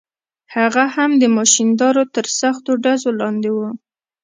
[0.55, 3.59] هغه هم د ماشیندارو تر سختو ډزو لاندې و.